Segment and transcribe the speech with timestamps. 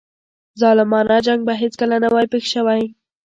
[0.61, 2.83] ظالمانه جنګ به هیڅکله نه وای پېښ شوی.